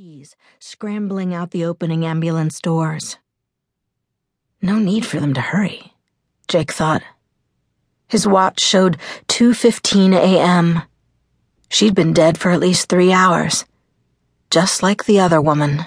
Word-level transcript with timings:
keys, 0.00 0.34
scrambling 0.58 1.34
out 1.34 1.50
the 1.50 1.62
opening 1.62 2.06
ambulance 2.06 2.58
doors. 2.58 3.18
No 4.62 4.78
need 4.78 5.04
for 5.04 5.20
them 5.20 5.34
to 5.34 5.42
hurry, 5.42 5.92
Jake 6.48 6.72
thought. 6.72 7.02
His 8.08 8.26
watch 8.26 8.60
showed 8.60 8.96
2:15 9.28 10.14
a.m. 10.14 10.80
She'd 11.68 11.94
been 11.94 12.14
dead 12.14 12.38
for 12.38 12.50
at 12.50 12.60
least 12.60 12.88
3 12.88 13.12
hours, 13.12 13.66
just 14.48 14.82
like 14.82 15.04
the 15.04 15.20
other 15.20 15.38
woman. 15.38 15.84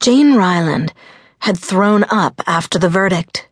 Jane 0.00 0.36
Ryland 0.36 0.94
had 1.40 1.58
thrown 1.58 2.04
up 2.04 2.40
after 2.46 2.78
the 2.78 2.88
verdict. 2.88 3.46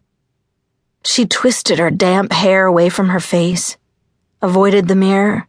She 1.04 1.26
twisted 1.26 1.78
her 1.78 1.90
damp 1.90 2.32
hair 2.32 2.64
away 2.64 2.88
from 2.88 3.10
her 3.10 3.20
face, 3.20 3.76
avoided 4.40 4.88
the 4.88 4.96
mirror, 4.96 5.47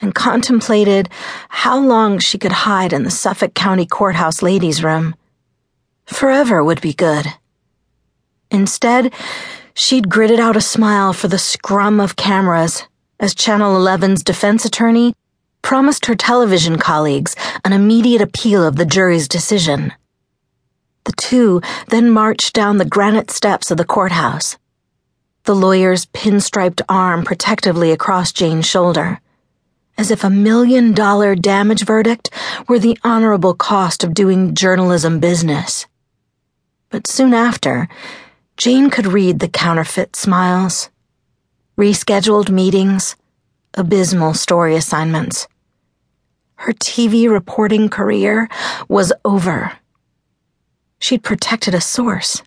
and 0.00 0.14
contemplated 0.14 1.08
how 1.48 1.78
long 1.78 2.18
she 2.18 2.38
could 2.38 2.52
hide 2.52 2.92
in 2.92 3.02
the 3.02 3.10
Suffolk 3.10 3.54
County 3.54 3.86
Courthouse 3.86 4.42
ladies' 4.42 4.82
room. 4.82 5.14
Forever 6.06 6.64
would 6.64 6.80
be 6.80 6.92
good. 6.92 7.26
Instead, 8.50 9.12
she'd 9.74 10.08
gritted 10.08 10.40
out 10.40 10.56
a 10.56 10.60
smile 10.60 11.12
for 11.12 11.28
the 11.28 11.38
scrum 11.38 12.00
of 12.00 12.16
cameras 12.16 12.84
as 13.20 13.34
Channel 13.34 13.78
11's 13.78 14.22
defense 14.22 14.64
attorney 14.64 15.14
promised 15.62 16.06
her 16.06 16.14
television 16.14 16.78
colleagues 16.78 17.36
an 17.64 17.72
immediate 17.72 18.22
appeal 18.22 18.66
of 18.66 18.76
the 18.76 18.86
jury's 18.86 19.28
decision. 19.28 19.92
The 21.04 21.12
two 21.12 21.60
then 21.88 22.10
marched 22.10 22.54
down 22.54 22.78
the 22.78 22.84
granite 22.84 23.30
steps 23.30 23.70
of 23.70 23.76
the 23.76 23.84
courthouse, 23.84 24.56
the 25.44 25.54
lawyer's 25.54 26.06
pinstriped 26.06 26.82
arm 26.88 27.24
protectively 27.24 27.92
across 27.92 28.32
Jane's 28.32 28.66
shoulder 28.66 29.20
as 30.00 30.10
if 30.10 30.24
a 30.24 30.30
million 30.30 30.94
dollar 30.94 31.34
damage 31.34 31.84
verdict 31.84 32.30
were 32.66 32.78
the 32.78 32.98
honorable 33.04 33.52
cost 33.52 34.02
of 34.02 34.14
doing 34.14 34.54
journalism 34.54 35.20
business. 35.20 35.86
But 36.88 37.06
soon 37.06 37.34
after, 37.34 37.86
Jane 38.56 38.88
could 38.88 39.06
read 39.06 39.40
the 39.40 39.48
counterfeit 39.48 40.16
smiles, 40.16 40.88
rescheduled 41.76 42.48
meetings, 42.48 43.14
abysmal 43.74 44.32
story 44.32 44.74
assignments. 44.74 45.46
Her 46.54 46.72
TV 46.72 47.30
reporting 47.30 47.90
career 47.90 48.48
was 48.88 49.12
over. 49.22 49.72
She'd 50.98 51.22
protected 51.22 51.74
a 51.74 51.80
source, 51.82 52.42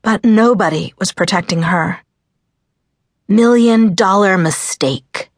but 0.00 0.24
nobody 0.24 0.94
was 0.98 1.12
protecting 1.12 1.64
her. 1.64 1.98
Million 3.28 3.94
dollar 3.94 4.38
mistake 4.38 5.28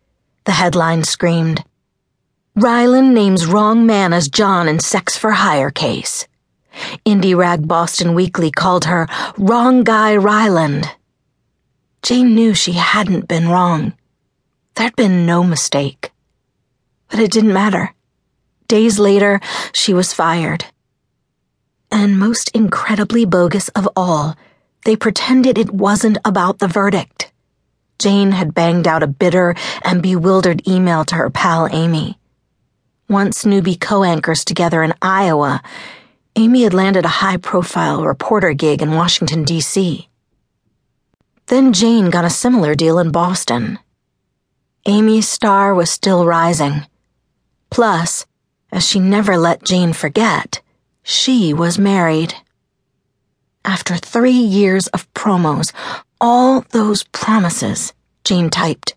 the 0.45 0.53
headline 0.53 1.05
screamed. 1.05 1.65
Ryland 2.57 3.15
names 3.15 3.47
wrong 3.47 3.87
man 3.87 4.13
as 4.13 4.29
John 4.29 4.69
in 4.69 4.79
sex 4.79 5.17
for 5.17 5.33
hire 5.33 5.71
case. 5.71 6.27
Indie 7.05 7.37
rag 7.37 7.67
Boston 7.67 8.15
Weekly 8.15 8.51
called 8.51 8.85
her 8.85 9.09
Wrong 9.39 9.85
Guy 9.85 10.17
Ryland. 10.17 10.89
Jane 12.03 12.35
knew 12.35 12.55
she 12.55 12.73
hadn't 12.73 13.29
been 13.29 13.49
wrong. 13.49 13.95
There'd 14.75 14.97
been 14.97 15.25
no 15.25 15.43
mistake. 15.43 16.13
But 17.09 17.21
it 17.21 17.31
didn't 17.31 17.53
matter. 17.53 17.95
Days 18.69 18.99
later, 18.99 19.41
she 19.73 19.95
was 19.95 20.13
fired. 20.13 20.67
And 21.91 22.19
most 22.19 22.51
incredibly 22.51 23.25
bogus 23.25 23.69
of 23.71 23.89
all, 23.95 24.37
they 24.85 24.97
pretended 24.97 25.59
it 25.59 25.73
wasn't 25.73 26.19
about 26.25 26.59
the 26.59 26.69
verdict. 26.69 27.24
Jane 27.99 28.33
had 28.33 28.55
banged 28.55 28.87
out 28.87 29.03
a 29.03 29.07
bitter 29.07 29.55
and 29.83 30.03
bewildered 30.03 30.67
email 30.67 31.05
to 31.07 31.15
her 31.15 31.31
pal 31.31 31.69
Amy. 31.71 32.19
Once 33.09 33.45
newbie 33.45 33.81
co 33.81 34.03
anchors 34.03 34.45
together 34.45 34.83
in 34.83 34.95
Iowa, 35.03 35.63
Amy 36.37 36.63
had 36.63 36.75
landed 36.75 37.05
a 37.05 37.21
high 37.23 37.37
profile 37.37 38.05
reporter 38.05 38.55
gig 38.55 38.83
in 38.83 38.93
Washington, 38.93 39.45
D.C. 39.45 40.09
Then 41.47 41.73
Jane 41.73 42.11
got 42.11 42.25
a 42.25 42.31
similar 42.31 42.75
deal 42.75 42.99
in 42.99 43.13
Boston. 43.13 43.79
Amy's 44.87 45.29
star 45.29 45.75
was 45.75 45.91
still 45.91 46.27
rising. 46.27 46.87
Plus, 47.71 48.27
as 48.73 48.87
she 48.87 48.99
never 48.99 49.37
let 49.37 49.65
Jane 49.65 49.93
forget, 49.93 50.61
she 51.03 51.55
was 51.55 51.79
married. 51.79 52.35
After 53.65 53.97
three 53.97 54.33
years 54.33 54.89
of 54.89 55.13
promos, 55.15 55.73
all 56.21 56.65
those 56.71 57.03
promises, 57.05 57.93
Jane 58.25 58.51
typed. 58.51 58.95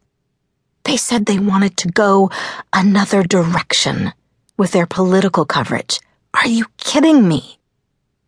They 0.83 0.97
said 0.97 1.25
they 1.25 1.39
wanted 1.39 1.75
to 1.77 1.89
go 1.89 2.31
another 2.71 3.23
direction 3.23 4.13
with 4.57 4.71
their 4.71 4.85
political 4.85 5.45
coverage. 5.45 5.99
Are 6.33 6.47
you 6.47 6.65
kidding 6.77 7.27
me? 7.27 7.59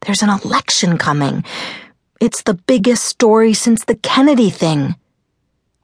There's 0.01 0.21
an 0.21 0.29
election 0.29 0.97
coming. 0.97 1.43
It's 2.19 2.43
the 2.43 2.53
biggest 2.53 3.05
story 3.05 3.53
since 3.53 3.85
the 3.85 3.95
Kennedy 3.95 4.49
thing. 4.49 4.95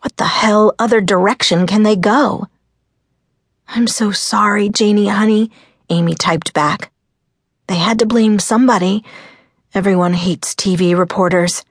What 0.02 0.18
the 0.18 0.26
hell 0.26 0.74
other 0.78 1.02
direction 1.02 1.66
can 1.66 1.84
they 1.84 1.96
go? 1.96 2.48
I'm 3.68 3.88
so 3.88 4.12
sorry, 4.12 4.70
Janie, 4.70 5.08
honey, 5.08 5.52
Amy 5.90 6.14
typed 6.14 6.54
back. 6.54 6.92
They 7.68 7.76
had 7.76 8.00
to 8.00 8.06
blame 8.06 8.38
somebody. 8.40 9.04
Everyone 9.74 10.14
hates 10.14 10.54
TV 10.54 10.98
reporters. 10.98 11.64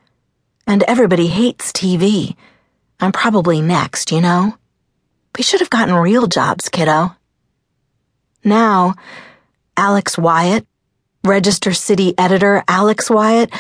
And 0.66 0.82
everybody 0.84 1.26
hates 1.26 1.72
TV. 1.72 2.36
I'm 3.00 3.12
probably 3.12 3.60
next, 3.60 4.10
you 4.10 4.20
know? 4.20 4.56
We 5.36 5.42
should 5.42 5.60
have 5.60 5.70
gotten 5.70 5.94
real 5.94 6.26
jobs, 6.26 6.68
kiddo. 6.68 7.14
Now, 8.44 8.94
Alex 9.76 10.16
Wyatt, 10.16 10.66
Register 11.24 11.72
City 11.72 12.14
editor 12.16 12.62
Alex 12.68 13.10
Wyatt, 13.10 13.50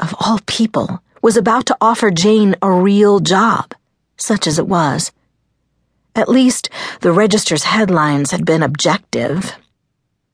of 0.00 0.14
all 0.20 0.40
people, 0.46 1.02
was 1.22 1.36
about 1.36 1.66
to 1.66 1.76
offer 1.80 2.10
Jane 2.10 2.56
a 2.60 2.70
real 2.70 3.20
job, 3.20 3.74
such 4.16 4.46
as 4.46 4.58
it 4.58 4.66
was. 4.66 5.12
At 6.14 6.28
least 6.28 6.68
the 7.00 7.12
Register's 7.12 7.64
headlines 7.64 8.32
had 8.32 8.44
been 8.44 8.62
objective. 8.62 9.54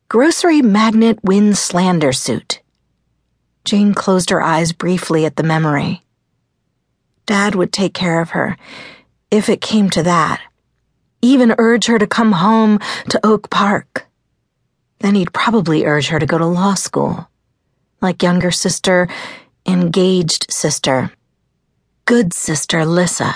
Grocery 0.08 0.62
magnate 0.62 1.22
wins 1.22 1.58
slander 1.58 2.12
suit. 2.12 2.60
Jane 3.64 3.92
closed 3.92 4.30
her 4.30 4.40
eyes 4.40 4.72
briefly 4.72 5.26
at 5.26 5.36
the 5.36 5.42
memory. 5.42 6.02
Dad 7.28 7.54
would 7.54 7.74
take 7.74 7.92
care 7.92 8.22
of 8.22 8.30
her, 8.30 8.56
if 9.30 9.50
it 9.50 9.60
came 9.60 9.90
to 9.90 10.02
that. 10.02 10.40
Even 11.20 11.54
urge 11.58 11.84
her 11.84 11.98
to 11.98 12.06
come 12.06 12.32
home 12.32 12.78
to 13.10 13.20
Oak 13.22 13.50
Park. 13.50 14.06
Then 15.00 15.14
he'd 15.14 15.34
probably 15.34 15.84
urge 15.84 16.08
her 16.08 16.18
to 16.18 16.24
go 16.24 16.38
to 16.38 16.46
law 16.46 16.72
school. 16.72 17.28
Like 18.00 18.22
younger 18.22 18.50
sister, 18.50 19.08
engaged 19.66 20.50
sister, 20.50 21.12
good 22.06 22.32
sister 22.32 22.86
Lissa. 22.86 23.34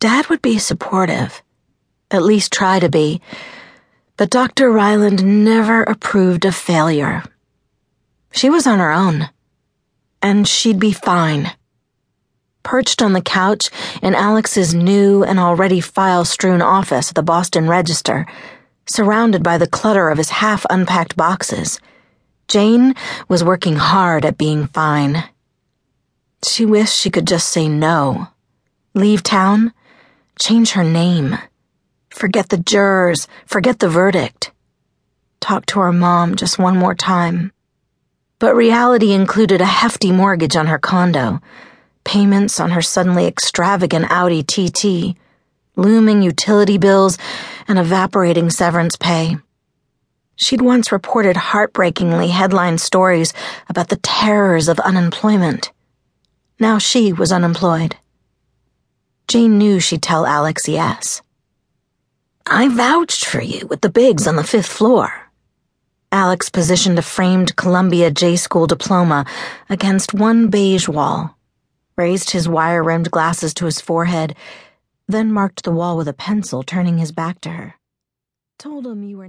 Dad 0.00 0.28
would 0.28 0.40
be 0.40 0.56
supportive, 0.56 1.42
at 2.10 2.22
least 2.22 2.54
try 2.54 2.80
to 2.80 2.88
be, 2.88 3.20
but 4.16 4.30
Dr. 4.30 4.72
Ryland 4.72 5.44
never 5.44 5.82
approved 5.82 6.46
of 6.46 6.54
failure. 6.54 7.22
She 8.30 8.48
was 8.48 8.66
on 8.66 8.78
her 8.78 8.92
own, 8.92 9.28
and 10.22 10.48
she'd 10.48 10.78
be 10.78 10.92
fine 10.92 11.52
perched 12.62 13.02
on 13.02 13.12
the 13.12 13.20
couch 13.20 13.70
in 14.02 14.14
Alex's 14.14 14.74
new 14.74 15.22
and 15.22 15.38
already 15.38 15.80
file 15.80 16.24
strewn 16.24 16.62
office 16.62 17.10
at 17.10 17.14
the 17.14 17.22
Boston 17.22 17.68
Register, 17.68 18.26
surrounded 18.86 19.42
by 19.42 19.58
the 19.58 19.66
clutter 19.66 20.08
of 20.08 20.18
his 20.18 20.30
half 20.30 20.66
unpacked 20.70 21.16
boxes. 21.16 21.80
Jane 22.48 22.94
was 23.28 23.44
working 23.44 23.76
hard 23.76 24.24
at 24.24 24.38
being 24.38 24.66
fine. 24.66 25.24
She 26.44 26.64
wished 26.64 26.98
she 26.98 27.10
could 27.10 27.26
just 27.26 27.48
say 27.48 27.68
no. 27.68 28.28
Leave 28.94 29.22
town, 29.22 29.72
change 30.38 30.72
her 30.72 30.84
name, 30.84 31.38
forget 32.10 32.48
the 32.48 32.58
jurors, 32.58 33.26
forget 33.46 33.78
the 33.78 33.88
verdict. 33.88 34.50
Talk 35.40 35.66
to 35.66 35.80
her 35.80 35.92
mom 35.92 36.36
just 36.36 36.58
one 36.58 36.76
more 36.76 36.94
time. 36.94 37.52
But 38.38 38.54
reality 38.54 39.12
included 39.12 39.60
a 39.60 39.66
hefty 39.66 40.12
mortgage 40.12 40.56
on 40.56 40.66
her 40.66 40.78
condo 40.78 41.40
payments 42.04 42.60
on 42.60 42.70
her 42.70 42.82
suddenly 42.82 43.26
extravagant 43.26 44.06
Audi 44.10 44.42
TT, 44.42 45.16
looming 45.76 46.22
utility 46.22 46.78
bills, 46.78 47.18
and 47.68 47.78
evaporating 47.78 48.50
severance 48.50 48.96
pay. 48.96 49.36
She'd 50.36 50.60
once 50.60 50.92
reported 50.92 51.36
heartbreakingly 51.36 52.28
headline 52.28 52.78
stories 52.78 53.32
about 53.68 53.88
the 53.88 53.96
terrors 53.96 54.68
of 54.68 54.80
unemployment. 54.80 55.70
Now 56.58 56.78
she 56.78 57.12
was 57.12 57.32
unemployed. 57.32 57.96
Jane 59.28 59.56
knew 59.56 59.78
she'd 59.80 60.02
tell 60.02 60.26
Alex 60.26 60.68
yes. 60.68 61.22
I 62.46 62.68
vouched 62.68 63.24
for 63.24 63.40
you 63.40 63.66
with 63.68 63.82
the 63.82 63.88
bigs 63.88 64.26
on 64.26 64.36
the 64.36 64.44
fifth 64.44 64.66
floor. 64.66 65.30
Alex 66.10 66.50
positioned 66.50 66.98
a 66.98 67.02
framed 67.02 67.56
Columbia 67.56 68.10
J 68.10 68.36
School 68.36 68.66
diploma 68.66 69.24
against 69.70 70.12
one 70.12 70.48
beige 70.48 70.88
wall 70.88 71.36
raised 71.96 72.30
his 72.30 72.48
wire 72.48 72.82
rimmed 72.82 73.10
glasses 73.10 73.54
to 73.54 73.64
his 73.66 73.80
forehead, 73.80 74.36
then 75.08 75.32
marked 75.32 75.64
the 75.64 75.72
wall 75.72 75.96
with 75.96 76.08
a 76.08 76.12
pencil, 76.12 76.62
turning 76.62 76.98
his 76.98 77.12
back 77.12 77.40
to 77.42 77.50
her. 77.50 77.74
Told 78.58 78.86
him 78.86 79.02
you 79.02 79.18
were. 79.18 79.28